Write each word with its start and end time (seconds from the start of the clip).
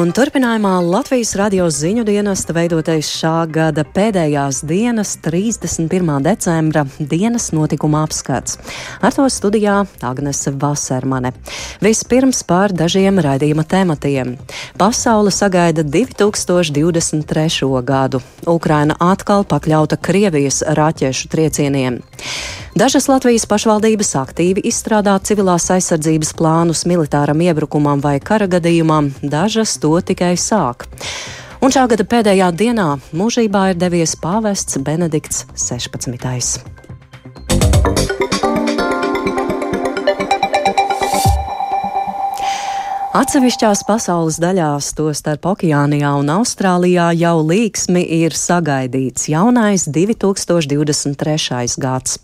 Un 0.00 0.14
turpinājumā 0.16 0.78
Latvijas 0.80 1.34
radio 1.36 1.66
ziņu 1.68 2.06
dienesta 2.08 2.54
veidotais 2.56 3.08
šā 3.12 3.42
gada 3.52 3.82
pēdējās 3.84 4.62
dienas, 4.64 5.10
31. 5.20 6.22
decembra 6.24 6.86
dienas 6.96 7.50
notikuma 7.52 8.00
apskats. 8.06 8.56
Ar 9.04 9.12
to 9.12 9.26
studijā 9.28 9.74
Agnese 10.06 10.54
Vasermane. 10.62 11.34
Vispirms 11.84 12.40
par 12.48 12.72
dažiem 12.72 13.20
raidījuma 13.20 13.66
tematiem. 13.68 14.38
Pasaule 14.80 15.34
sagaida 15.36 15.84
2023. 15.84 17.68
gadu. 17.84 18.22
Ukraina 18.48 18.96
atkal 19.04 19.44
pakļauta 19.44 20.00
Krievijas 20.00 20.62
raķešu 20.80 21.28
triecieniem. 21.28 22.00
Dažas 22.70 23.08
Latvijas 23.10 23.48
pašvaldības 23.50 24.12
aktīvi 24.20 24.62
izstrādā 24.70 25.16
civilās 25.26 25.64
aizsardzības 25.74 26.30
plānus 26.38 26.84
militāram 26.86 27.42
iebrukumam 27.42 27.98
vai 28.04 28.20
kara 28.22 28.46
gadījumam, 28.46 29.10
dažas 29.22 29.74
to 29.82 29.90
tikai 29.98 30.36
sāk. 30.38 30.86
Un 31.60 31.74
šā 31.74 31.88
gada 31.90 32.06
pēdējā 32.06 32.52
dienā 32.54 32.92
mūžībā 33.10 33.72
ir 33.72 33.80
devies 33.82 34.14
pāvests 34.22 34.78
Benedikts 34.86 35.44
16. 35.58 36.89
Atsevišķās 43.10 43.80
pasaules 43.88 44.36
daļās, 44.38 44.92
tostarp 44.94 45.48
Okeānijā 45.50 46.12
un 46.20 46.28
Austrālijā, 46.30 47.08
jau 47.18 47.40
līksmi 47.42 48.04
ir 48.20 48.36
sagaidīts 48.38 49.26
jaunais 49.32 49.88
2023. 49.90 51.74
gads. 51.82 52.20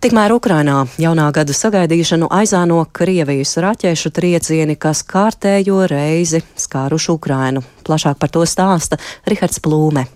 Tikmēr 0.00 0.32
Ukrainā 0.32 0.86
jaunā 0.96 1.28
gada 1.36 1.52
sagaidīšanu 1.52 2.30
aizāno 2.32 2.80
Krievijas 2.96 3.58
raķešu 3.60 4.14
triecieni, 4.16 4.78
kas 4.80 5.04
kārtējo 5.04 5.84
reizi 5.92 6.40
skāruši 6.56 7.12
Ukrainu. 7.12 7.60
Plašāk 7.84 8.16
par 8.16 8.32
to 8.32 8.48
stāsta 8.48 8.96
Rihards 9.28 9.60
Plūme. 9.60 10.08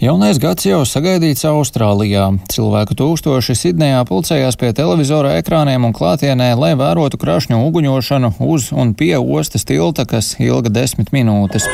Jaunais 0.00 0.38
gads 0.40 0.64
jau 0.64 0.78
sagaidīts 0.88 1.44
Austrālijā. 1.44 2.30
Cilvēku 2.48 2.94
tūkstoši 2.96 3.52
Sidnejā 3.52 3.98
pulcējās 4.08 4.56
pie 4.56 4.70
televizora 4.72 5.34
ekrāniem 5.36 5.84
un 5.84 5.92
klātienē, 5.92 6.46
lai 6.56 6.70
vērotu 6.80 7.20
krašņu 7.20 7.58
uguņošanu 7.66 8.30
uz 8.48 8.70
un 8.72 8.94
pie 8.96 9.18
ostas 9.20 9.68
tilta, 9.68 10.06
kas 10.08 10.38
ilga 10.40 10.72
desmit 10.72 11.12
minūtes. 11.12 11.68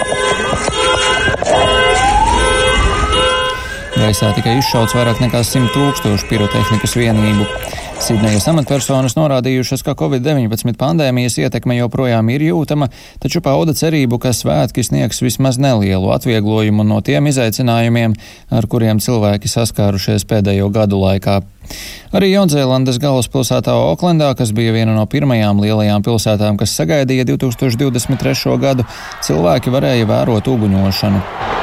Gaisā 3.94 4.32
tika 4.34 4.58
izšauts 4.58 4.98
vairāk 4.98 5.22
nekā 5.22 5.46
100 5.46 5.70
tūkstošu 5.76 6.26
pirotehnikas 6.26 6.98
vienību. 6.98 7.46
Sidnejas 7.96 8.44
amatpersonas 8.50 9.14
norādījušas, 9.16 9.80
ka 9.82 9.94
Covid-19 9.96 10.76
pandēmijas 10.76 11.38
ietekme 11.40 11.78
joprojām 11.78 12.28
ir 12.34 12.44
jūtama, 12.44 12.90
taču 13.22 13.40
pauda 13.40 13.72
cerību, 13.76 14.18
ka 14.20 14.34
svētki 14.36 14.84
sniegs 14.84 15.22
vismaz 15.24 15.56
nelielu 15.56 16.12
atvieglojumu 16.12 16.84
no 16.84 17.00
tiem 17.00 17.30
izaicinājumiem, 17.32 18.14
ar 18.52 18.68
kuriem 18.68 19.00
cilvēki 19.00 19.48
saskārušies 19.48 20.28
pēdējo 20.28 20.68
gadu 20.76 21.00
laikā. 21.00 21.40
Arī 22.14 22.30
Jaunzēlandes 22.34 23.00
galvaspilsētā 23.02 23.74
Oklendā, 23.88 24.34
kas 24.38 24.52
bija 24.54 24.76
viena 24.76 24.94
no 24.94 25.08
pirmajām 25.10 25.64
lielajām 25.64 26.04
pilsētām, 26.06 26.60
kas 26.60 26.76
sagaidīja 26.76 27.26
2023. 27.32 28.58
gadu, 28.60 28.86
cilvēki 29.24 29.72
varēja 29.72 30.12
vērot 30.12 30.52
uguņošanu. 30.52 31.55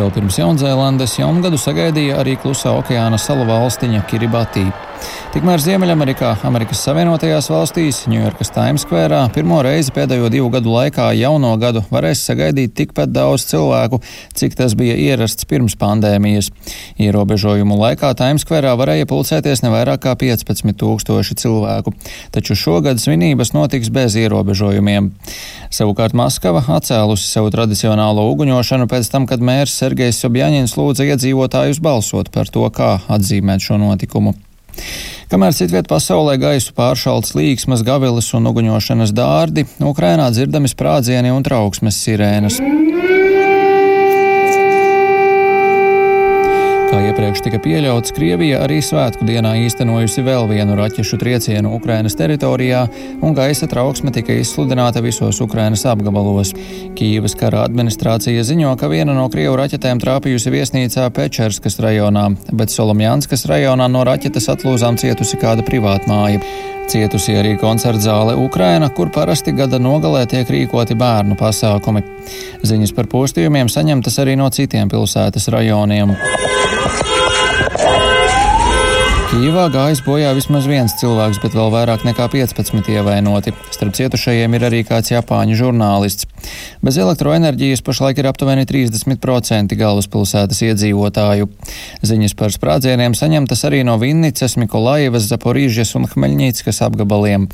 Vēl 0.00 0.12
pirms 0.16 0.38
Jaunzēlandes 0.40 1.18
jaungadu 1.18 1.58
sagaidīja 1.60 2.22
arī 2.22 2.38
klusā 2.40 2.72
okeāna 2.72 3.18
salu 3.20 3.44
valstiņa 3.44 4.06
Kiribati. 4.08 4.64
Tikmēr 5.30 5.62
Ziemeļamerikā, 5.62 6.32
Amerikas 6.48 6.80
Savienotajās 6.82 7.46
valstīs, 7.52 8.00
Ņujorkas 8.10 8.50
Times 8.50 8.82
Square 8.82 9.20
pirmo 9.30 9.60
reizi 9.62 9.92
pēdējo 9.94 10.26
divu 10.32 10.48
gadu 10.50 10.72
laikā 10.74 11.06
jauno 11.14 11.52
gadu 11.62 11.84
varēs 11.92 12.24
sagaidīt 12.26 12.74
tikpat 12.74 13.12
daudz 13.14 13.44
cilvēku, 13.46 14.00
cik 14.34 14.58
tas 14.58 14.74
bija 14.74 14.96
ierasts 14.98 15.46
pirms 15.46 15.78
pandēmijas. 15.78 16.50
Ierobežojumu 16.98 17.78
laikā 17.78 18.10
Times 18.18 18.42
Square 18.42 18.74
varēja 18.80 19.06
pulcēties 19.10 19.62
ne 19.62 19.70
vairāk 19.70 20.02
kā 20.08 20.16
15 20.18 20.74
tūkstoši 20.82 21.38
cilvēku, 21.44 21.94
taču 22.34 22.58
šogad 22.58 22.98
svinības 22.98 23.54
notiks 23.54 23.94
bez 23.94 24.18
ierobežojumiem. 24.18 25.12
Savukārt 25.70 26.18
Maskava 26.18 26.66
atcēlusi 26.74 27.30
savu 27.30 27.54
tradicionālo 27.54 28.26
uguņošanu 28.34 28.90
pēc 28.90 29.14
tam, 29.14 29.30
kad 29.30 29.38
mērs 29.38 29.78
Sergejs 29.78 30.18
Sobjaņins 30.24 30.74
lūdza 30.74 31.06
iedzīvotājus 31.06 31.78
balsot 31.78 32.34
par 32.34 32.50
to, 32.50 32.66
kā 32.74 32.96
atzīmēt 33.06 33.70
šo 33.70 33.78
notikumu. 33.78 34.34
Kamēr 35.30 35.54
citviet 35.54 35.86
pasaulē 35.90 36.34
gaisu 36.42 36.74
pāršalts 36.74 37.36
līksmas, 37.38 37.84
gavilis 37.86 38.32
un 38.34 38.50
uguņošanas 38.50 39.14
dārdi, 39.14 39.66
Ukrainā 39.78 40.26
dzirdami 40.34 40.70
sprādzieni 40.72 41.30
un 41.34 41.46
trauksmes 41.46 42.00
sirēnas. 42.02 42.58
Iepriekš 47.20 47.42
tika 47.44 47.58
pieļauts, 47.60 48.14
Krievija 48.16 48.62
arī 48.64 48.78
svētku 48.80 49.26
dienā 49.28 49.50
īstenojusi 49.66 50.22
vēl 50.24 50.46
vienu 50.48 50.72
raķešu 50.78 51.18
triecienu 51.20 51.74
Ukrainas 51.76 52.16
teritorijā, 52.16 52.86
un 53.20 53.36
gaisa 53.36 53.68
trauksme 53.68 54.08
tika 54.16 54.32
izsludināta 54.40 55.02
visos 55.04 55.42
Ukrainas 55.44 55.84
apgabalos. 55.84 56.54
Kīvas 56.96 57.36
kara 57.36 57.66
administrācija 57.68 58.40
ziņo, 58.40 58.72
ka 58.80 58.88
viena 58.88 59.12
no 59.12 59.28
Krievu 59.28 59.58
raķetēm 59.60 60.00
trāpījusi 60.00 60.54
viesnīcā 60.56 61.10
Pečerskas 61.12 61.76
rajonā, 61.84 62.24
bet 62.56 62.72
Solomjanskas 62.72 63.44
rajonā 63.52 63.92
no 63.92 64.06
raķetes 64.08 64.48
atlūzām 64.56 64.96
cietusi 64.96 65.36
kāda 65.44 65.66
privātmāja. 65.66 66.40
Cietusi 66.90 67.36
arī 67.38 67.52
koncerta 67.60 68.00
zāle 68.02 68.32
Ukraina, 68.40 68.88
kur 68.90 69.12
parasti 69.14 69.52
gada 69.54 69.78
nogalē 69.78 70.24
tiek 70.26 70.48
rīkoti 70.48 70.96
bērnu 70.98 71.36
pasākumi. 71.38 72.02
Ziņas 72.66 72.96
par 72.96 73.12
postījumiem 73.12 73.70
saņemtas 73.70 74.18
arī 74.24 74.40
no 74.40 74.48
citiem 74.50 74.90
pilsētas 74.90 75.52
rajoniem. 75.52 76.16
Kīvā 79.30 79.68
gājis 79.70 80.00
bojā 80.02 80.32
vismaz 80.34 80.64
viens 80.66 80.96
cilvēks, 80.98 81.38
bet 81.38 81.54
vēl 81.54 81.68
vairāk 81.70 82.02
nekā 82.02 82.24
15 82.32 82.88
ievainoti. 82.90 83.52
Starp 83.70 83.94
cietušajiem 83.94 84.56
ir 84.58 84.64
arī 84.66 84.80
kāds 84.88 85.12
japāņu 85.12 85.54
žurnālists. 85.54 86.26
Bez 86.82 86.96
elektroenerģijas 86.98 87.84
pašlaik 87.86 88.18
ir 88.18 88.26
aptuveni 88.26 88.66
30% 88.66 89.76
galvaspilsētas 89.78 90.64
iedzīvotāju. 90.66 91.46
Ziņas 92.10 92.34
par 92.40 92.50
sprādzieniem 92.50 93.14
saņemtas 93.14 93.62
arī 93.68 93.84
no 93.86 93.94
Vinnicas, 94.02 94.56
Mikolaivas, 94.58 95.28
Zaporīžas 95.30 95.94
un 96.00 96.08
Hmeļņīckas 96.10 96.82
apgabaliem. 96.88 97.46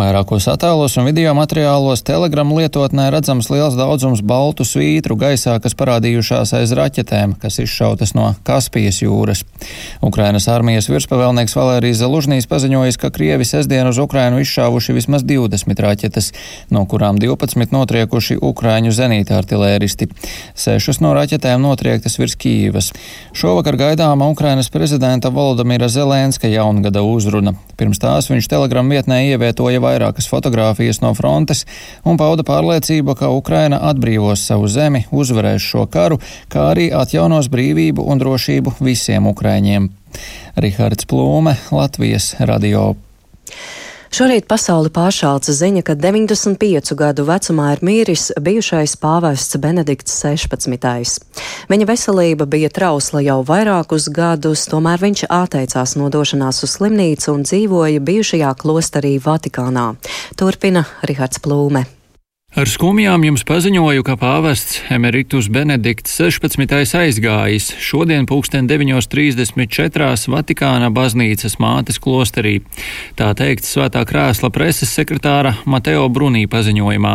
Vairākos 0.00 0.48
attēlos 0.48 0.96
un 0.96 1.10
video 1.10 1.36
materiālos 1.36 2.06
Telegram 2.08 2.56
lietotnē 2.56 3.10
redzams 3.12 3.50
liels 3.52 3.76
daudzums 3.76 4.24
baltu 4.24 4.64
svītru 4.64 5.18
gaisā, 5.20 5.58
kas 5.60 5.76
parādījušās 5.76 6.56
aiz 6.56 6.72
raķetēm, 6.78 7.36
kas 7.42 7.60
izšautas 7.66 8.16
no 8.16 8.32
Kaspijas 8.48 9.02
jūras. 9.04 9.44
Ukrainas 10.00 10.48
armijas 10.48 10.88
virspavēlnieks 11.18 11.54
Valērijas 11.56 11.98
Zalužnīs 11.98 12.46
paziņojis, 12.46 12.96
ka 13.00 13.10
Krievi 13.10 13.42
sestdien 13.46 13.88
uz 13.90 13.98
Ukrainu 13.98 14.38
izšāvuši 14.38 14.94
vismaz 14.94 15.24
20 15.26 15.80
raķetes, 15.82 16.30
no 16.70 16.84
kurām 16.86 17.18
12 17.18 17.74
notriekuši 17.74 18.36
ukrāņu 18.38 18.92
zenīta 18.94 19.34
artilēristi. 19.40 20.06
Sešas 20.54 21.00
no 21.02 21.10
raķetēm 21.18 21.58
notriektas 21.64 22.20
virs 22.20 22.38
Kīivas. 22.38 22.92
Šovakar 23.34 23.74
gaidāma 23.80 24.30
Ukrainas 24.30 24.70
prezidenta 24.70 25.32
Volodamira 25.34 25.88
Zelenska 25.90 26.46
jaungada 26.46 27.02
uzruna. 27.02 27.56
Pirms 27.74 27.98
tās 27.98 28.30
viņš 28.30 28.46
telegram 28.50 28.86
vietnē 28.86 29.24
ievietoja 29.32 29.82
vairākas 29.82 30.30
fotogrāfijas 30.30 31.02
no 31.02 31.14
frontes 31.18 31.64
un 32.06 32.18
pauda 32.18 32.46
pārliecību, 32.46 33.18
ka 33.18 33.34
Ukraina 33.34 33.82
atbrīvos 33.90 34.46
savu 34.52 34.70
zemi, 34.70 35.06
uzvarēs 35.10 35.66
šo 35.66 35.88
karu, 35.90 36.22
kā 36.46 36.70
arī 36.76 36.92
atjaunos 36.94 37.50
brīvību 37.50 38.06
un 38.06 38.22
drošību 38.22 38.78
visiem 38.78 39.26
ukrāņiem. 39.26 39.97
Rihards 40.56 41.06
Plūme, 41.08 41.56
Latvijas 41.74 42.34
radio. 42.40 42.94
Šorīt 44.08 44.46
pasauli 44.48 44.88
pāršāca 44.88 45.52
ziņa, 45.52 45.82
ka 45.84 45.94
95 46.00 46.94
gadu 46.96 47.26
vecumā 47.28 47.74
ir 47.74 47.82
mīris 47.84 48.30
bijušais 48.40 48.96
pāvests 49.02 49.58
Benedikts 49.60 50.16
16. 50.24 51.18
Viņa 51.68 51.88
veselība 51.90 52.48
bija 52.48 52.72
trausla 52.72 53.20
jau 53.26 53.42
vairākus 53.44 54.08
gadus, 54.08 54.64
tomēr 54.72 55.04
viņš 55.04 55.26
atteicās 55.28 55.94
no 56.00 56.08
došanās 56.08 56.64
uz 56.64 56.78
slimnīcu 56.78 57.36
un 57.36 57.44
dzīvoja 57.44 58.00
bijušajā 58.08 58.56
klosterī 58.64 59.18
Vatikānā. 59.20 59.92
Turpina 60.40 60.86
Rihards 61.04 61.44
Plūme. 61.44 61.84
Ar 62.56 62.64
skumjām 62.64 63.20
jums 63.26 63.42
paziņoju, 63.44 64.00
ka 64.08 64.14
pāvests 64.16 64.78
Emeritus 64.88 65.50
Benedikts 65.52 66.14
16. 66.16 66.94
aizgājis 66.96 67.66
šodien 67.76 68.24
pulksten 68.24 68.64
9.34. 68.64 70.30
Vatikāna 70.32 70.88
baznīcas 70.88 71.58
mātes 71.60 72.00
klosterī. 72.00 72.54
Tā 73.20 73.28
teikts 73.36 73.74
svētā 73.76 74.00
krēsla 74.08 74.48
preses 74.48 74.94
sekretāra 74.96 75.58
Mateo 75.68 76.06
Brunī 76.08 76.46
paziņojumā. 76.48 77.12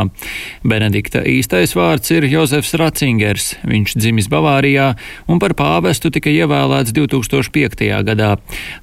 Benedikta 0.69 1.25
īstais 1.25 1.73
vārds 1.73 2.13
ir 2.13 2.29
Jozefs 2.29 2.77
Ratzingers. 2.77 3.55
Viņš 3.65 3.97
dzimis 3.97 4.29
Bavārijā 4.29 4.91
un 5.25 5.41
par 5.41 5.57
pāvestu 5.57 6.13
tika 6.13 6.29
ievēlēts 6.29 6.93
2005. 6.93 7.89
gadā. 8.05 8.35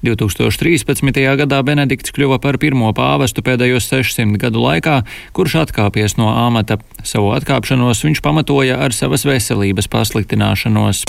2013. 0.03 1.23
gadā 1.45 1.63
Benedikts 1.63 2.11
kļuva 2.11 2.43
par 2.43 2.59
pirmo 2.59 2.91
pāvestu 2.91 3.39
pēdējos 3.39 3.87
600 3.95 4.35
gadu 4.43 4.67
laikā, 4.67 4.99
kurš 5.31 5.61
atkāpies 5.63 6.19
no 6.19 6.40
amata. 6.41 6.79
Savu 7.03 7.31
atkāpšanos 7.37 8.03
viņš 8.05 8.23
pamatoja 8.25 8.81
ar 8.81 8.95
savas 8.97 9.25
veselības 9.27 9.89
pasliktināšanos. 9.91 11.05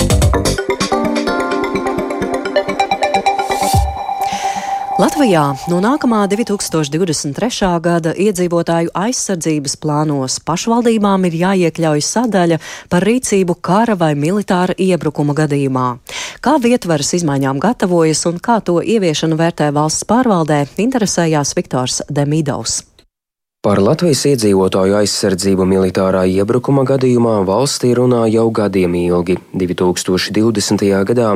Latvijā 5.03 5.43
no 5.67 5.79
nākamā 5.83 6.21
2023. 6.31 7.69
gada 7.83 8.13
iedzīvotāju 8.13 8.93
aizsardzības 8.95 9.75
plānos 9.83 10.37
pašvaldībām 10.47 11.27
ir 11.27 11.39
jāiekļauj 11.41 12.05
sadaļa 12.07 12.61
par 12.93 13.09
rīcību 13.09 13.57
kara 13.65 13.97
vai 13.99 14.13
militāra 14.15 14.77
iebrukuma 14.79 15.35
gadījumā. 15.41 15.89
Kā 16.45 16.55
vietvaras 16.63 17.17
izmaiņām 17.19 17.59
gatavojas 17.65 18.23
un 18.31 18.39
kā 18.39 18.61
to 18.63 18.79
ieviešanu 18.79 19.41
vērtē 19.43 19.73
valsts 19.75 20.07
pārvaldē, 20.07 20.67
interesējās 20.87 21.57
Viktors 21.59 22.03
Demidovs. 22.07 22.92
Par 23.63 23.79
Latvijas 23.79 24.25
iedzīvotāju 24.27 24.97
aizsardzību 24.99 25.63
militārā 25.71 26.25
iebrukuma 26.27 26.83
gadījumā 26.83 27.37
valstī 27.47 27.93
runā 27.95 28.25
jau 28.27 28.49
gadiem 28.51 28.97
ilgi. 28.99 29.37
2020. 29.55 30.83
gadā 31.07 31.29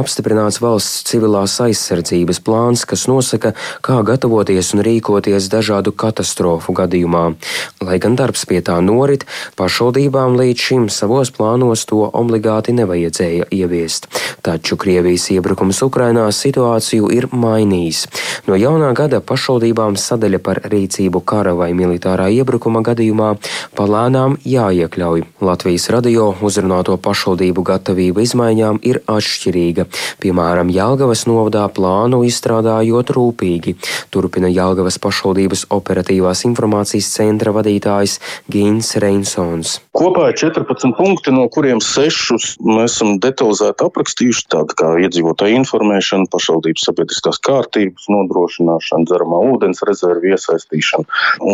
apstiprināts 0.00 0.62
valsts 0.64 1.02
civilās 1.10 1.58
aizsardzības 1.60 2.40
plāns, 2.46 2.86
kas 2.88 3.04
nosaka, 3.04 3.52
kā 3.84 3.98
gatavoties 4.00 4.72
un 4.72 4.80
rīkoties 4.86 5.50
dažādu 5.52 5.92
katastrofu 5.92 6.72
gadījumā. 6.78 7.26
Lai 7.84 7.98
gan 8.00 8.16
darbs 8.16 8.46
pie 8.48 8.62
tā 8.64 8.78
norit, 8.80 9.28
pašvaldībām 9.60 10.40
līdz 10.40 10.64
šim 10.70 10.88
savos 10.88 11.34
plānos 11.36 11.84
to 11.92 12.00
obligāti 12.08 12.72
nevajadzēja 12.80 13.50
ieviest. 13.52 14.08
Taču 14.40 14.80
Krievijas 14.80 15.28
iebrukums 15.36 15.84
Ukrainā 15.84 16.24
situāciju 16.32 17.12
ir 17.12 17.28
mainījis. 17.28 18.06
No 18.48 18.56
jaunā 18.56 18.94
gada 18.96 19.20
pašvaldībām 19.20 20.00
sadaļa 20.00 20.40
par 20.48 20.64
rīcību 20.64 21.20
kara 21.28 21.52
vai 21.52 21.73
militārā 21.76 22.30
iebrukuma 22.32 22.80
gadījumā 22.86 23.34
palēnām 23.76 24.38
jāiekļauj. 24.48 25.24
Latvijas 25.44 25.90
radio 25.92 26.30
uzrunāto 26.40 26.96
pašvaldību 27.04 27.66
gatavība 27.68 28.24
izmaiņām 28.24 28.80
ir 28.88 29.02
atšķirīga. 29.04 29.86
Piemēram, 30.24 30.72
Jālgavas 30.74 31.26
novadā 31.28 31.66
plānu 31.68 32.22
izstrādājot 32.24 33.12
rūpīgi, 33.18 33.76
turpina 34.14 34.48
Jālgavas 34.48 34.96
pašvaldības 35.02 35.66
operatīvās 35.74 36.46
informācijas 36.48 37.12
centra 37.18 37.52
vadītājs 37.56 38.16
Gins 38.50 38.94
Reinsons. 39.02 39.78
Kopā 39.94 40.30
ir 40.32 40.40
14 40.40 40.96
punkti, 40.96 41.34
no 41.34 41.46
kuriem 41.52 41.82
6 41.84 42.58
mēs 42.64 42.94
esam 42.94 43.18
detalizēti 43.22 43.84
aprakstījuši, 43.84 44.46
tāda 44.52 44.76
kā 44.78 44.90
iedzīvotāja 45.04 45.58
informēšana, 45.60 46.28
pašvaldības 46.32 46.86
sabiedriskās 46.88 47.40
kārtības 47.44 48.06
nodrošināšana, 48.12 49.08
dzeramā 49.08 49.40
ūdens 49.50 49.82
rezervi 49.88 50.34
iesaistīšana. 50.34 51.04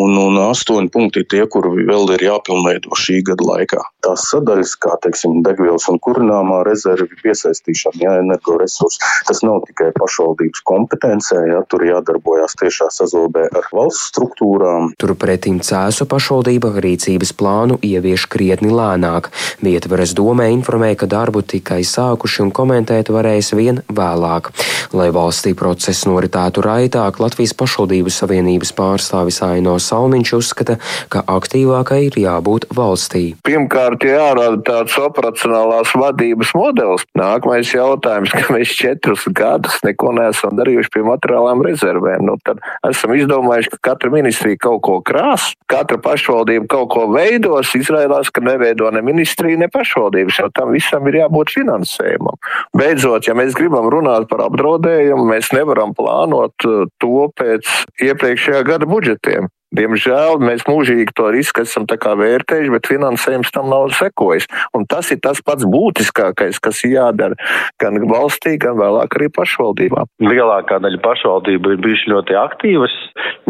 Un 0.01 0.10
un, 0.11 0.19
un 0.19 0.39
astoņi 0.51 0.91
punkti 0.93 1.23
ir 1.23 1.29
tie, 1.31 1.43
kuri 1.51 1.87
vēl 1.87 2.15
ir 2.17 2.25
jāpilnveido 2.27 2.97
šī 2.99 3.21
gada 3.31 3.47
laikā. 3.47 3.83
Tās 4.05 4.27
sadaļas, 4.33 4.75
kā 4.81 4.97
teiksim, 5.05 5.41
degvielas 5.47 5.87
un 5.93 6.01
kurināmā 6.03 6.63
rezervi 6.67 7.09
piesaistīšana, 7.23 8.01
jā, 8.01 8.15
energoresursi, 8.25 9.01
tas 9.29 9.43
nav 9.47 9.61
tikai 9.69 9.91
pašvaldības 9.97 10.65
kompetencē, 10.69 11.43
jā, 11.53 11.61
tur 11.71 11.85
jādarbojas 11.87 12.57
tiešā 12.61 12.89
sazobē 12.95 13.47
ar 13.53 13.69
valsts 13.77 14.09
struktūrām. 14.11 14.93
Turpretim 15.01 15.61
Cēsu 15.65 16.09
pašvaldība 16.11 16.73
rīcības 16.81 17.35
plānu 17.37 17.79
ievieš 17.85 18.27
krietni 18.33 18.73
lēnāk. 18.75 19.31
Vietvaras 19.65 20.15
domē 20.17 20.51
informē, 20.55 20.95
ka 20.99 21.09
darbu 21.11 21.45
tikai 21.45 21.83
sākuši 21.87 22.47
un 22.47 22.55
komentēt 22.57 23.13
varēs 23.13 23.53
vien 23.59 23.83
vēlāk. 23.93 24.51
Lai 24.97 25.11
valstī 25.15 25.53
process 25.55 26.07
noritētu 26.09 26.65
raitāk, 26.65 27.21
Latvijas 27.23 27.55
pašvaldību 27.55 28.11
savienības 28.11 28.73
pārstāvis 28.77 29.43
Aino 29.47 29.77
Salmīns 29.79 30.00
Kalniņš 30.01 30.31
uzskata, 30.33 30.79
ka 31.13 31.21
aktīvākai 31.29 32.07
ir 32.07 32.15
jābūt 32.23 32.71
valstī. 32.73 33.35
Pirmkārt, 33.45 34.05
jārada 34.09 34.57
tāds 34.65 34.95
operacionālās 34.97 35.93
vadības 35.93 36.55
modelis. 36.57 37.05
Nākamais 37.19 37.69
jautājums, 37.75 38.33
ka 38.33 38.55
mēs 38.55 38.73
četrus 38.79 39.27
gadus 39.37 39.77
neko 39.85 40.15
neesam 40.17 40.57
darījuši 40.57 40.93
pie 40.95 41.05
materiālām 41.05 41.61
rezervēm. 41.67 42.25
Nu, 42.31 42.39
tad 42.47 42.63
esam 42.89 43.13
izdomājuši, 43.19 43.75
ka 43.75 43.81
katra 43.91 44.13
ministrija 44.15 44.63
kaut 44.65 44.81
ko 44.89 44.97
krās, 45.05 45.51
katra 45.69 46.01
pašvaldība 46.01 46.71
kaut 46.73 46.89
ko 46.95 47.05
veidos. 47.13 47.75
Izrādās, 47.77 48.33
ka 48.33 48.41
neveido 48.45 48.89
ne 48.95 49.05
ministrija, 49.05 49.61
ne 49.61 49.69
pašvaldības, 49.69 50.41
jo 50.41 50.49
tam 50.57 50.73
visam 50.73 51.13
ir 51.13 51.21
jābūt 51.21 51.53
finansējumam. 51.59 52.41
Beidzot, 52.77 53.29
ja 53.29 53.37
mēs 53.37 53.53
gribam 53.59 53.93
runāt 53.93 54.31
par 54.33 54.47
apdraudējumu, 54.49 55.29
mēs 55.35 55.53
nevaram 55.57 55.93
plānot 55.97 56.57
to 56.57 57.31
pēc 57.37 57.69
iepriekšējā 58.09 58.65
gada 58.73 58.89
budžetiem. 58.89 59.53
Diemžēl 59.71 60.41
mēs 60.43 60.65
mūžīgi 60.67 61.13
to 61.15 61.29
risku 61.31 61.63
esam 61.63 61.85
vērtējuši, 61.87 62.73
bet 62.75 62.89
finansējums 62.91 63.53
tam 63.55 63.69
nav 63.71 63.93
sekojis. 63.95 64.49
Un 64.75 64.83
tas 64.91 65.13
ir 65.15 65.21
tas 65.23 65.39
pats 65.47 65.63
būtiskākais, 65.63 66.59
kas 66.59 66.83
jādara 66.83 67.39
gan 67.79 68.01
valstī, 68.11 68.57
gan 68.59 68.75
vēlāk 68.81 69.15
arī 69.15 69.29
pašvaldībām. 69.31 70.11
Lielākā 70.27 70.81
daļa 70.83 70.99
pašvaldību 71.05 71.77
ir 71.77 71.85
bijuši 71.87 72.11
ļoti 72.11 72.39
aktīvas, 72.41 72.97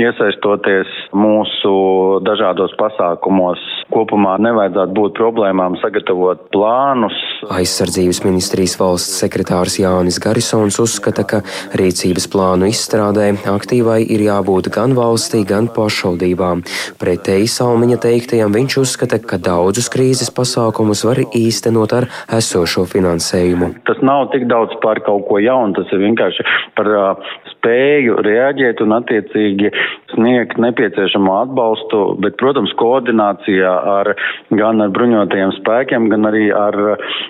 iesaistoties 0.01 0.93
mūsu 1.17 1.73
dažādos 2.29 2.77
pasākumos. 2.77 3.65
Kopumā 3.91 4.37
nevajadzētu 4.45 4.97
būt 5.01 5.17
problēmām 5.17 5.81
sagatavot 5.81 6.45
plānus. 6.53 7.17
Aizsardzības 7.49 8.23
ministrijas 8.27 8.77
valsts 8.81 9.17
sekretārs 9.25 9.81
Jānis 9.81 10.21
Garisons 10.21 10.77
uzskata, 10.85 11.25
ka 11.25 11.43
rīcības 11.81 12.29
plānu 12.31 12.69
izstrādē 12.71 13.33
aktīvai 13.57 14.03
ir 14.05 14.29
jābūt 14.29 14.69
gan 14.77 14.93
valstī, 14.99 15.47
gan 15.49 15.73
pašvaldībā 15.73 16.10
pašvaldībām. 16.11 16.63
Pretēji 17.01 17.49
Salmiņa 17.51 17.99
teiktajam 18.03 18.53
viņš 18.55 18.79
uzskata, 18.83 19.19
ka 19.19 19.39
daudzus 19.39 19.91
krīzes 19.93 20.31
pasākumus 20.35 21.05
var 21.05 21.23
īstenot 21.35 21.93
ar 21.93 22.09
esošo 22.31 22.87
finansējumu. 22.87 23.83
Tas 23.87 24.01
nav 24.03 24.31
tik 24.33 24.49
daudz 24.51 24.75
par 24.83 25.01
kaut 25.07 25.27
ko 25.29 25.39
jaunu, 25.39 25.75
tas 25.75 25.91
ir 25.93 26.03
vienkārši 26.03 26.47
par 26.77 26.87
uh, 26.91 27.31
spēju 27.61 28.19
reaģēt 28.27 28.81
un 28.85 28.97
attiecīgi 28.97 29.71
sniegt 30.15 30.59
nepieciešamo 30.61 31.37
atbalstu, 31.45 32.03
bet, 32.25 32.37
protams, 32.41 32.73
koordinācijā 32.81 33.73
ar 33.95 34.13
gan 34.57 34.81
ar 34.81 34.93
bruņotajiem 34.97 35.55
spēkiem, 35.61 36.09
gan 36.13 36.29
arī 36.33 36.49
ar 36.57 36.77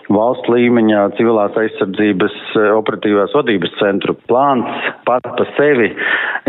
valsts 0.08 0.50
līmeņa 0.50 1.04
civilās 1.18 1.58
aizsardzības 1.58 2.38
operatīvās 2.78 3.34
vadības 3.36 3.76
centru. 3.82 4.16
Plāns 4.30 4.90
pat 5.08 5.26
pa 5.36 5.48
sevi, 5.58 5.90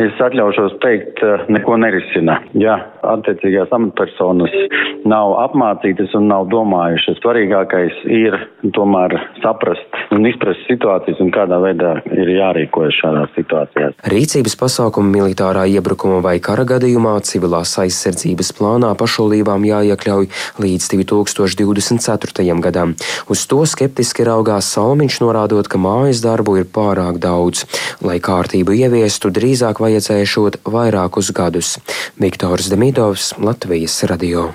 es 0.01 0.21
atļaušos 0.21 0.77
teikt, 0.85 1.25
neko 1.51 1.77
nerisina 1.81 2.11
risina. 2.11 2.39
Ja 2.53 2.77
attiecīgās 3.01 3.71
amatpersonas 3.73 4.53
nav 5.05 5.35
apmācītas 5.41 6.13
un 6.17 6.27
nav 6.29 6.47
domājušas, 6.51 7.19
svarīgākais 7.21 8.03
ir 8.05 8.37
tomēr 8.75 9.15
saprast 9.41 9.97
un 10.11 10.25
izprast 10.25 10.65
situācijas 10.67 11.21
un 11.23 11.31
kādā 11.31 11.59
veidā 11.63 11.95
ir 12.11 12.29
jārīkojas 12.37 12.99
šādās 13.01 13.33
situācijās. 13.71 13.95
Rīcības 14.11 14.55
pasākumi 14.59 15.11
militārā 15.19 15.65
iebrukuma 15.69 16.21
vai 16.21 16.39
kara 16.39 16.65
gadījumā 16.65 17.19
civilās 17.23 17.77
aizsardzības 17.79 18.51
plānā 18.57 18.93
pašvaldībām 18.97 19.65
jāiekļauj 19.65 20.29
līdz 20.59 20.89
2024. 20.91 22.61
gadam. 22.61 22.95
Uz 23.29 23.45
to 23.47 23.65
skeptiski 23.65 24.23
raugās 24.23 24.71
Salmiņš, 24.71 25.21
norādot, 25.21 25.67
ka 25.67 25.77
mājas 25.77 26.21
darbu 26.21 26.57
ir 26.59 26.65
pārāk 26.65 27.19
daudz. 27.19 27.65
Lai 28.01 28.19
kārtību 28.19 28.73
ieviestu, 28.75 29.31
drīzāk 29.31 29.81
vajadzēšot 29.81 30.61
vairākus 30.65 31.31
gadus. 31.31 31.77
Viktors 32.19 32.69
Demidovs, 32.71 33.33
Latvijas 33.39 34.03
radio. 34.03 34.51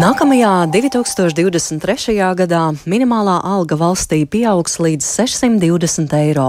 Nākamajā 0.00 0.70
2023. 0.72 2.14
gadā 2.32 2.60
minimālā 2.88 3.34
alga 3.44 3.76
valstī 3.76 4.22
pieaugs 4.24 4.78
līdz 4.80 5.04
620 5.04 6.14
eiro. 6.16 6.46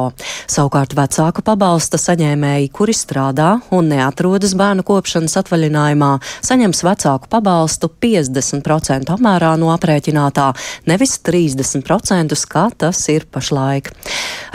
Savukārt 0.47 0.93
vecāku 0.95 1.43
pabalsta 1.43 1.99
saņēmēji, 1.99 2.69
kuri 2.71 2.95
strādā 2.95 3.57
un 3.75 3.89
neatrodas 3.91 4.53
bērnu 4.55 4.85
kopšanas 4.87 5.35
atvaļinājumā, 5.41 6.11
saņems 6.39 6.85
vecāku 6.87 7.27
pabalstu 7.35 7.91
50% 7.91 9.11
apmērā 9.17 9.51
no 9.59 9.73
aprēķinātā, 9.75 10.47
nevis 10.87 11.17
30%, 11.27 12.39
kā 12.47 12.69
tas 12.79 13.03
ir 13.11 13.27
pašlaik. 13.27 13.91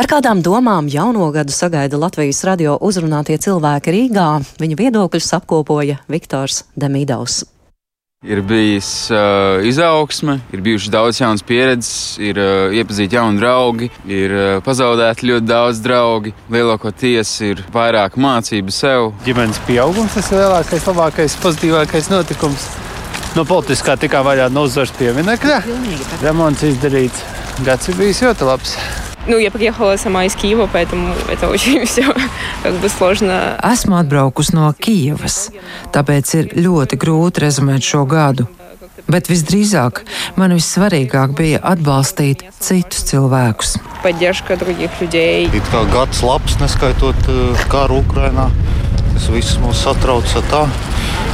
Ar 0.00 0.08
kādām 0.08 0.40
domām 0.40 0.88
jauno 0.88 1.28
gadu 1.36 1.52
sagaida 1.52 2.00
Latvijas 2.00 2.40
radio 2.48 2.80
uzrunātie 2.80 3.36
cilvēki 3.36 3.96
Rīgā, 3.98 4.32
viņu 4.64 4.80
viedokļus 4.80 5.32
apkopoja 5.42 6.00
Viktors 6.08 6.64
Demīdaus. 6.72 7.44
Ir 8.26 8.40
bijis 8.42 9.10
uh, 9.14 9.62
izaugsme, 9.62 10.40
ir 10.52 10.60
bijušas 10.60 10.90
daudz 10.90 11.20
jaunas 11.20 11.44
pieredzes, 11.46 12.16
ir 12.18 12.40
uh, 12.42 12.74
iepazīti 12.74 13.14
jauni 13.14 13.38
draugi, 13.38 13.86
ir 14.10 14.34
uh, 14.34 14.46
pazaudēti 14.66 15.28
ļoti 15.30 15.46
daudz 15.46 15.78
draugi. 15.84 16.34
Lielākoties 16.50 17.36
ir 17.46 17.62
vairāk 17.70 18.18
mācību 18.18 18.74
sev. 18.74 19.12
Ģimenes 19.22 19.62
pieaugums 19.70 20.18
tas 20.18 20.32
ir 20.32 20.42
lielākais, 20.42 20.90
labākais, 20.90 21.40
pozitīvākais 21.46 22.10
notikums. 22.10 22.66
No 23.38 23.46
politiskā 23.46 23.94
tikā 24.02 24.26
vaļā 24.26 24.50
no 24.50 24.66
uzvaras 24.66 24.98
pieminekļa. 24.98 25.60
Remonts 26.26 26.66
izdarīts. 26.74 27.22
Gads 27.62 27.92
ir 27.92 28.02
bijis 28.02 28.26
ļoti 28.26 28.50
labs. 28.50 28.74
Ну, 29.27 29.37
я 29.37 29.51
приехала 29.51 29.95
сама 29.95 30.25
из 30.25 30.35
Киева, 30.35 30.69
поэтому 30.71 31.13
это 31.29 31.47
очень 31.47 31.85
все 31.85 32.03
как 32.63 32.73
бы 32.73 32.89
сложно. 32.89 33.57
Esmu 33.63 33.95
atbraukusi 33.95 34.55
no 34.55 34.73
Kijavas, 34.75 35.49
tāpēc 35.93 36.33
ir 36.35 36.51
ļoti 36.59 36.99
grūti 36.99 37.45
rezumēt 37.45 37.83
šo 37.87 38.03
gadu. 38.05 38.47
Bet 39.07 39.27
visdrīzāk 39.27 40.03
man 40.35 40.53
vissvarīgāk 40.55 41.35
bija 41.35 41.59
atbalstīt 41.63 42.43
citus 42.59 43.03
cilvēkus. 43.09 43.77
Поддержка 44.03 44.55
других 44.55 44.91
людей. 45.01 45.47
It 45.47 45.67
kā 45.71 45.83
gads 45.91 46.23
labs, 46.23 46.59
neskaitot 46.59 47.15
karu 47.71 48.03
Ukrainā. 48.03 48.49
Tas 49.13 49.27
viss 49.31 49.59
mūs 49.63 49.83
satrauc 49.83 50.27
tā. 50.51 50.67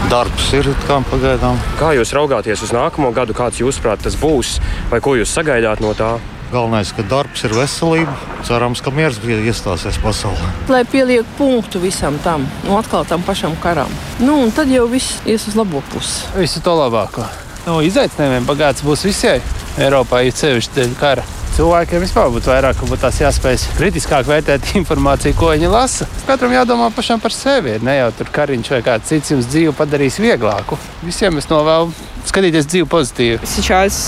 Darbs 0.10 0.54
ir 0.54 0.70
kā 0.88 1.02
pagaidām. 1.12 1.58
Kā 1.82 1.94
jūs 1.98 2.14
raugāties 2.14 2.62
uz 2.66 2.74
nākamo 2.74 3.12
gadu, 3.14 3.34
kāds 3.34 3.62
jūsuprāt 3.62 4.02
tas 4.06 4.16
būs, 4.18 4.60
vai 4.90 5.02
ko 5.02 5.18
jūs 5.18 5.34
sagaidāt 5.34 5.82
no 5.82 5.94
tā? 5.98 6.18
Galvenais, 6.54 6.90
ka 6.98 7.04
darbs 7.06 7.44
ir 7.46 7.54
veselība. 7.54 8.16
Cerams, 8.48 8.82
ka 8.82 8.90
miers 8.90 9.20
iestāsies 9.22 10.00
pasaulē. 10.02 10.50
Lai 10.72 10.82
pieliek 10.82 11.28
punktu 11.38 11.82
visam 11.84 12.18
tam, 12.24 12.48
nu 12.66 12.78
atkal 12.80 13.06
tam 13.06 13.22
pašam 13.22 13.54
karam. 13.62 13.92
Nu, 14.18 14.40
un 14.46 14.52
tad 14.52 14.72
jau 14.74 14.88
viss 14.90 15.22
ies 15.30 15.46
uz 15.48 15.60
labo 15.60 15.84
pusi. 15.94 16.26
Visu 16.38 16.64
to 16.66 16.74
labāko. 16.74 17.28
No 17.68 17.78
nu, 17.78 17.84
izaicinājumiem 17.86 18.48
bagāts 18.50 18.82
būs 18.82 19.06
visai 19.06 19.38
Eiropā, 19.78 20.24
ir 20.26 20.34
sevišķi 20.34 20.74
dēļ 20.80 20.96
kara. 20.98 21.26
Cilvēkiem 21.60 22.02
vispār 22.02 22.30
būtu 22.34 22.50
vairāk 22.50 22.82
būt 22.88 23.02
tās 23.04 23.20
jāspēj 23.20 23.58
kritiskāk 23.78 24.26
vērtēt 24.30 24.72
informāciju, 24.80 25.36
ko 25.38 25.52
viņi 25.54 25.70
lasa. 25.70 26.08
Katram 26.26 26.56
jādomā 26.56 26.90
pašam 26.96 27.22
par 27.22 27.36
sevi. 27.36 27.78
Ne 27.86 28.00
jau 28.00 28.10
tur 28.16 28.32
kariņš 28.40 28.72
vai 28.74 28.82
kāds 28.86 29.12
cits 29.12 29.34
jums 29.36 29.50
dzīvi 29.52 29.76
padarīs 29.78 30.18
vieglāku. 30.24 30.80
Visiem 31.04 31.38
es 31.42 31.50
novēlu 31.52 31.92
skatīties 32.30 32.70
dzīvi 32.70 32.90
pozitīvi. 32.90 33.42
Сейчас 33.58 34.00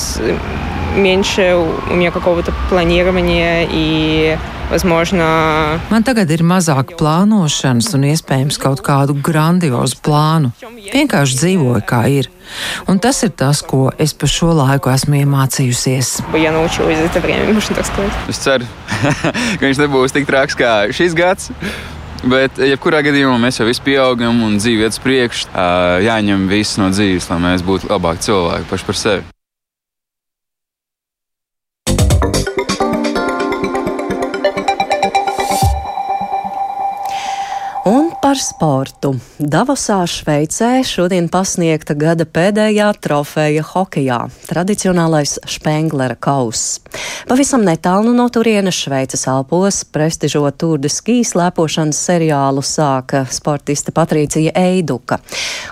меньше 0.96 1.56
у 1.90 1.94
меня 1.94 2.12
какого-то 2.12 2.54
планирования 2.70 3.68
и 3.70 4.38
Возможно... 4.72 5.82
Man 5.92 6.06
tagad 6.08 6.30
ir 6.32 6.46
mazāk 6.48 6.94
plānošanas 6.96 7.90
un 7.98 8.06
iespējams 8.08 8.56
kaut 8.56 8.80
kādu 8.86 9.18
grandiozu 9.20 9.98
plānu. 10.00 10.54
Vienkārši 10.64 11.40
dzīvoju, 11.42 11.82
kā 11.84 12.06
ir. 12.08 12.30
Un 12.88 13.02
tas 13.04 13.20
ir 13.28 13.34
tas, 13.36 13.60
ko 13.68 13.90
es 14.00 14.16
pa 14.16 14.30
šo 14.32 14.54
laiku 14.56 14.94
esmu 14.94 15.20
iemācījusies. 15.26 16.14
Es 18.32 18.40
ceru, 18.46 18.70
ka 19.60 19.66
viņš 19.66 19.84
nebūs 19.84 20.16
tik 20.16 20.32
traks 20.32 20.56
kā 20.56 20.72
šis 20.96 21.20
gads. 21.20 21.52
Bet, 22.24 22.56
jebkurā 22.56 23.04
gadījumā, 23.04 23.36
mēs 23.44 23.60
jau 23.60 23.68
visi 23.68 23.84
pieaugam 23.84 24.40
un 24.48 24.56
dzīve 24.62 24.88
iet 24.88 24.96
uz 24.96 25.04
priekšu. 25.04 25.52
Jāņem 26.08 26.48
viss 26.48 26.80
no 26.80 26.88
dzīves, 26.96 27.28
lai 27.34 27.44
mēs 27.50 27.68
būtu 27.68 27.92
labāki 27.92 28.30
cilvēki 28.30 28.72
paši 28.72 28.88
par 28.88 29.04
sevi. 29.04 29.35
Par 38.27 38.41
sportu. 38.43 39.13
Davosā, 39.39 40.01
Šveicē, 40.11 40.81
šodien 40.83 41.29
pasniegta 41.31 41.95
gada 41.95 42.25
pēdējā 42.27 42.89
trofeja 42.99 43.63
hokejā- 43.63 44.17
tradicionālais 44.51 45.37
Špenglera 45.47 46.17
kauss. 46.19 46.81
Pavisam 47.29 47.63
netālu 47.63 48.11
no 48.17 48.27
turienes 48.29 48.75
Šveices 48.75 49.29
Alpos 49.31 49.85
prestižo 49.85 50.51
Tour 50.59 50.79
skīs 50.79 51.37
lēpošanas 51.39 51.95
seriālu 51.95 52.65
sāka 52.67 53.31
sportiste 53.31 53.93
Patricija 53.93 54.51
Eiduka. 54.57 55.21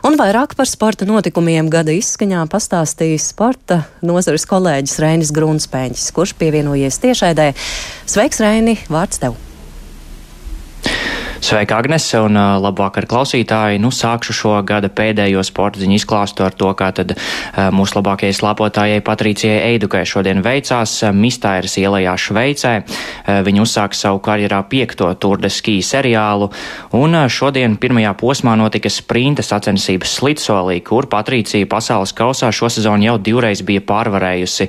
Un 0.04 0.16
vairāk 0.16 0.54
par 0.54 0.66
sporta 0.66 1.04
notikumiem 1.04 1.68
gada 1.68 1.90
izskaņā 1.90 2.46
pastāstīs 2.46 3.34
sporta 3.34 3.84
nozares 4.00 4.46
kolēģis 4.46 5.00
Reinis 5.00 5.32
Grunspēņš, 5.32 6.12
kurš 6.12 6.34
pievienojies 6.38 7.00
tiešēdē. 7.00 7.52
Sveiks, 8.06 8.38
Reini! 8.38 8.78
Vārds 8.88 9.18
tev! 9.18 9.34
Sveika, 11.40 11.76
Agnese, 11.76 12.20
un 12.22 12.36
uh, 12.38 12.54
labvakar 12.62 13.08
klausītāji. 13.10 13.80
Nu, 13.82 13.90
sākšu 13.92 14.34
šo 14.36 14.52
gada 14.66 14.88
pēdējo 14.92 15.42
sporta 15.44 15.80
ziņu 15.82 15.96
izklāstu 15.98 16.44
ar 16.46 16.54
to, 16.54 16.70
kā 16.78 16.92
tad 16.94 17.14
uh, 17.16 17.72
mūsu 17.74 17.98
labākajai 17.98 18.36
slāpotājai 18.38 19.02
Patricijai 19.04 19.72
Eidukai 19.72 20.04
šodien 20.06 20.44
veicās 20.44 20.94
uh, 21.02 21.10
Mistairas 21.10 21.74
ielajā 21.80 22.14
Šveicē. 22.20 22.74
Viņa 23.24 23.62
uzsāka 23.62 23.96
savu 23.96 24.20
karjerā 24.24 24.60
piekto 24.68 25.08
Tour 25.20 25.40
de 25.40 25.48
Ski 25.52 25.78
seriālu, 25.84 26.50
un 26.96 27.16
šodien 27.32 27.76
pirmajā 27.80 28.12
posmā 28.20 28.54
notika 28.58 28.90
sprinta 28.92 29.42
sacensības 29.44 30.12
slidsolī, 30.18 30.78
kur 30.84 31.08
Patricija 31.10 31.66
pasaules 31.70 32.12
kausā 32.16 32.50
šosezon 32.54 33.04
jau 33.04 33.16
divreiz 33.18 33.62
bija 33.64 33.82
pārvarējusi 33.88 34.68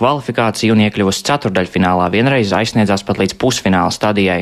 kvalifikāciju 0.00 0.74
un 0.74 0.84
iekļuvusi 0.86 1.26
ceturdaļfinālā, 1.28 2.08
vienreiz 2.14 2.54
aizsniedzās 2.56 3.04
pat 3.06 3.20
līdz 3.20 3.36
pusfināla 3.40 3.92
stadijai. 3.94 4.40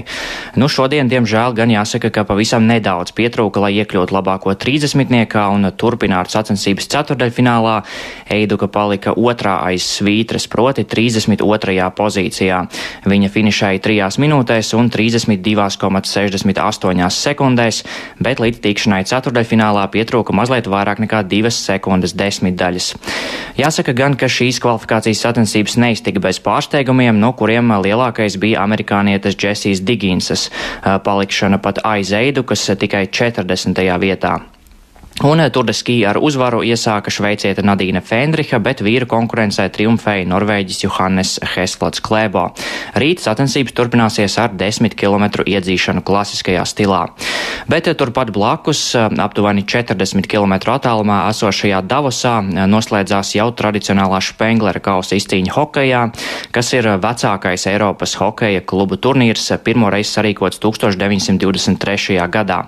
Nu, 0.58 0.70
šodien, 0.70 1.10
diemžēl, 1.10 1.57
gan 1.58 1.70
jāsaka, 1.72 2.12
ka 2.14 2.22
pavisam 2.28 2.62
nedaudz 2.68 3.10
pietrūka, 3.16 3.58
lai 3.64 3.72
iekļūtu 3.82 4.14
labāko 4.14 4.52
30. 4.54 5.10
un 5.50 5.60
turpinātu 5.74 6.30
sacensības 6.36 6.86
ceturdaļfinālā. 6.92 7.76
Eiduka 8.34 8.66
palika 8.70 9.10
otrā 9.18 9.54
aiz 9.66 9.84
svītras, 9.98 10.46
proti 10.50 10.82
32. 10.86 11.90
pozīcijā. 11.98 12.58
Viņa 13.08 13.28
finišēja 13.34 13.78
3 13.84 14.18
minūtēs 14.22 14.68
un 14.78 14.84
32,68 14.94 17.10
sekundēs, 17.18 17.76
bet 18.22 18.36
līdz 18.42 18.58
tikšanai 18.64 19.02
ceturdaļfinālā 19.08 19.84
pietrūka 19.94 20.30
mazliet 20.36 20.66
vairāk 20.70 20.98
nekā 21.02 21.18
2 21.26 21.50
sekundes 21.54 22.12
desmitdaļas. 22.18 22.86
Jāsaka 23.58 23.92
gan, 23.96 24.12
ka 24.14 24.26
šīs 24.30 24.60
kvalifikācijas 24.62 25.22
sacensības 25.24 25.74
neiztika 25.80 26.20
bez 26.22 26.38
pārsteigumiem, 26.44 27.16
no 27.18 27.32
kuriem 27.34 27.72
lielākais 27.82 28.38
bija 28.38 28.62
amerikānietes 28.62 29.34
Džesijas 29.38 29.80
Diginsas 29.82 30.50
palikšana 30.84 31.47
pat 31.56 31.80
aiz 31.84 32.12
Eidu, 32.12 32.44
kas 32.44 32.66
tikai 32.76 33.06
40. 33.06 33.98
vietā. 34.00 34.57
Un 35.18 35.40
eh, 35.40 35.48
Turdeski 35.50 35.96
ar 36.06 36.20
uzvaru 36.22 36.60
iesāka 36.62 37.10
šveicieta 37.10 37.64
Nadīna 37.66 37.98
Fendriha, 38.06 38.60
bet 38.62 38.84
vīru 38.86 39.08
konkurencē 39.10 39.64
triumfēja 39.74 40.28
Norvēģis 40.30 40.84
Johannes 40.84 41.32
Heslots 41.56 41.98
Klēbo. 42.06 42.44
Rīt 42.94 43.24
sacensības 43.24 43.74
turpināsies 43.74 44.36
ar 44.38 44.54
10 44.54 44.94
km 44.94 45.42
iedzīšanu 45.42 46.04
klasiskajā 46.06 46.62
stilā. 46.70 47.00
Bet 47.66 47.90
eh, 47.90 47.96
turpat 47.98 48.30
blakus, 48.30 48.82
eh, 48.94 49.08
aptuveni 49.24 49.64
40 49.66 50.28
km 50.30 50.54
attālumā 50.76 51.24
esošajā 51.32 51.82
Davosā, 51.90 52.36
noslēdzās 52.70 53.34
jau 53.40 53.48
tradicionālā 53.58 54.22
Špenglera 54.22 54.78
kausa 54.78 55.18
izcīņa 55.18 55.56
hokejā, 55.56 56.04
kas 56.54 56.72
ir 56.78 56.92
vecākais 57.02 57.66
Eiropas 57.72 58.14
hokeja 58.22 58.62
klubu 58.62 59.00
turnīrs, 59.02 59.50
pirmoreiz 59.66 60.14
sarīkots 60.14 60.62
1923. 60.62 62.22
gadā. 62.30 62.62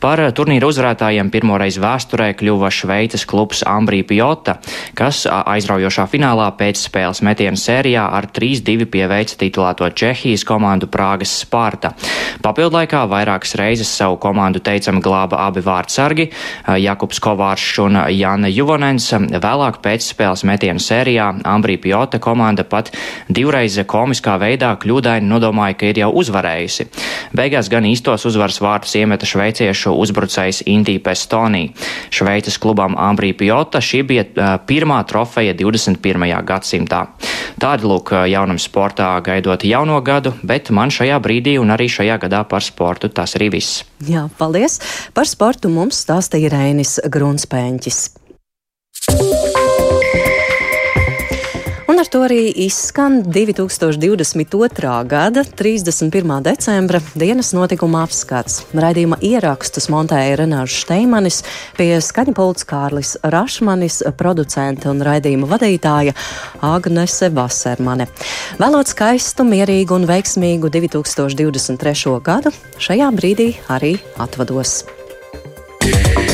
Par 0.00 0.24
turnīru 0.32 0.72
uzvarētājiem 0.72 1.28
pirmoreiz 1.28 1.76
vēl 1.76 1.89
vēsturē 1.90 2.30
kļuva 2.38 2.70
Šveices 2.70 3.26
klubs 3.28 3.64
Ambrī 3.66 4.02
Pjota, 4.06 4.58
kas 4.94 5.24
aizraujošā 5.26 6.06
finālā 6.10 6.48
pēc 6.58 6.78
spēles 6.86 7.22
metienu 7.26 7.58
sērijā 7.58 8.06
ar 8.14 8.28
3-2 8.34 8.86
pieveica 8.90 9.38
titulēto 9.40 9.88
Čehijas 9.90 10.44
komandu 10.46 10.88
Prāgas 10.90 11.32
Sparta. 11.42 11.92
Papildlaikā 12.44 13.02
vairākas 13.10 13.56
reizes 13.58 13.90
savu 13.90 14.18
komandu 14.22 14.62
teicami 14.64 15.02
glāba 15.02 15.42
abi 15.46 15.62
vārdsargi- 15.64 16.28
Jakubs 16.86 17.20
Kovāršs 17.20 17.82
un 17.84 17.98
Jāna 18.14 18.50
Juvonens. 18.52 19.10
Vēlāk 19.40 19.80
pēc 19.82 20.06
spēles 20.12 20.44
metienu 20.44 20.80
sērijā 20.80 21.42
Ambrī 21.44 21.78
Pjota 21.80 22.18
komanda 22.18 22.64
pat 22.64 22.92
divreiz 23.28 23.78
komiskā 23.86 24.38
veidā 24.38 24.76
kļūdaini 24.76 25.26
nodomāja, 25.26 25.76
ka 25.78 25.86
ir 25.86 26.02
jau 26.04 26.12
uzvarējusi. 26.22 26.88
Beigās 27.34 27.70
gan 27.70 27.84
īstos 27.84 28.26
uzvaras 28.26 28.60
vārtus 28.60 28.94
iemeta 29.00 29.26
šveiciešu 29.26 29.94
uzbrucējs 29.96 30.62
Intī 30.66 30.98
Pestonī. 31.00 31.70
Šveices 32.10 32.58
klubam 32.60 32.96
Ambrī 32.98 33.32
Pjota 33.36 33.80
šī 33.82 34.02
bija 34.06 34.56
pirmā 34.66 35.00
trofeja 35.08 35.54
21. 35.56 36.26
gadsimtā. 36.46 37.04
Tādi 37.60 37.88
lūk 37.88 38.14
jaunam 38.30 38.58
sportā 38.60 39.10
gaidot 39.24 39.64
jauno 39.68 40.00
gadu, 40.04 40.32
bet 40.42 40.70
man 40.74 40.92
šajā 40.92 41.18
brīdī 41.22 41.58
un 41.60 41.74
arī 41.74 41.90
šajā 41.92 42.16
gadā 42.22 42.44
par 42.48 42.64
sportu 42.64 43.10
tas 43.12 43.36
arī 43.38 43.50
viss. 43.58 43.84
Jā, 44.08 44.28
paldies! 44.38 44.80
Par 45.16 45.28
sportu 45.28 45.72
mums 45.72 46.00
stāstīja 46.06 46.54
Rēnis 46.54 46.98
Grunspēņķis. 47.10 48.02
Ar 52.00 52.08
to 52.08 52.20
arī 52.24 52.48
izskan 52.64 53.18
2022. 53.22 55.04
gada 55.08 55.42
31. 55.44 56.42
decembra 56.42 57.00
dienas 57.14 57.50
notikuma 57.52 58.04
apskats. 58.06 58.62
Raidījuma 58.72 59.18
ierakstus 59.20 59.90
montēja 59.92 60.38
Renārs 60.40 60.78
Šteimanis, 60.80 61.42
pie 61.76 61.90
skaņa 62.00 62.32
pults 62.38 62.64
Kārlis 62.68 63.16
Rašmanis, 63.20 64.00
producente 64.16 64.88
un 64.88 65.04
raidījuma 65.04 65.50
vadītāja 65.50 66.16
Agnese 66.64 67.28
Vasermane. 67.36 68.08
Vēlot 68.62 68.94
skaistu, 68.94 69.44
mierīgu 69.44 70.00
un 70.00 70.08
veiksmīgu 70.08 70.72
2023. 70.72 72.16
gadu, 72.24 72.54
šajā 72.80 73.12
brīdī 73.12 73.52
arī 73.68 73.98
atvados. 74.16 74.80
Yeah. 75.80 76.29